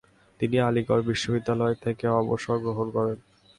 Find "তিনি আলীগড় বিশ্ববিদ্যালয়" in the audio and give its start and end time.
0.39-1.75